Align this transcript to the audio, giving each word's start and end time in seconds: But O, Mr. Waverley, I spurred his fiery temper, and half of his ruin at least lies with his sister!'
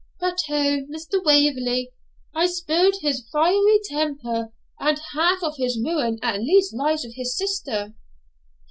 But 0.19 0.39
O, 0.49 0.79
Mr. 0.91 1.23
Waverley, 1.23 1.91
I 2.33 2.47
spurred 2.47 2.95
his 3.03 3.23
fiery 3.31 3.79
temper, 3.85 4.51
and 4.79 4.99
half 5.13 5.43
of 5.43 5.57
his 5.57 5.79
ruin 5.79 6.17
at 6.23 6.41
least 6.41 6.73
lies 6.73 7.03
with 7.03 7.13
his 7.17 7.37
sister!' 7.37 7.93